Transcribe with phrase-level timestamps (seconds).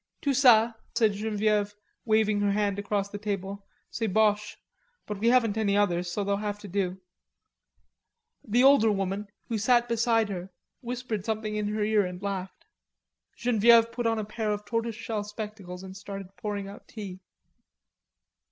[0.23, 4.57] "Tout ca," said Genevieve, waving her hand across the table, "c'est Boche....
[5.05, 6.99] But we haven't any others, so they'll have to do."
[8.43, 12.65] The older woman, who sat beside her, whispered something in her ear and laughed.
[13.37, 17.19] Genevieve put on a pair of tortoise shell spectacles and starting pouring out tea.